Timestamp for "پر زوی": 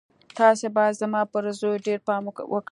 1.31-1.77